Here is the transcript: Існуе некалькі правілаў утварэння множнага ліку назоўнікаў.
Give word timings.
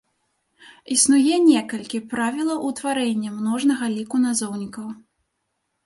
Існуе 0.95 1.35
некалькі 1.49 1.99
правілаў 2.15 2.65
утварэння 2.73 3.37
множнага 3.39 3.85
ліку 3.97 4.15
назоўнікаў. 4.27 4.87